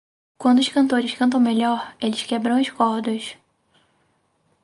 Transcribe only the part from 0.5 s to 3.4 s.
os cantores cantam melhor, eles quebram as cordas.